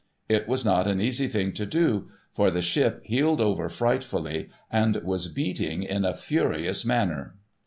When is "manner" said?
6.83-7.35